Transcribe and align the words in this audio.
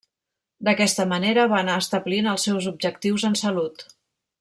D'aquesta 0.69 1.05
manera 1.11 1.43
va 1.53 1.59
anar 1.59 1.77
establint 1.85 2.33
els 2.35 2.49
seus 2.49 2.71
objectius 2.75 3.31
en 3.33 3.41
salut. 3.47 3.89